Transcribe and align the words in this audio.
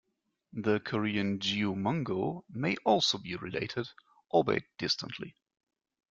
The 0.53 0.79
Korean 0.79 1.37
"geomungo" 1.37 2.43
may 2.49 2.75
also 2.85 3.19
be 3.19 3.35
related, 3.35 3.87
albeit 4.33 4.63
distantly. 4.79 5.35